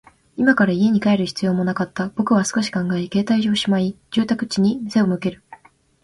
[0.35, 2.07] 今から家に帰る必要もなかった。
[2.09, 5.43] 僕は少し考え、携帯をしまい、住宅地に背を向ける。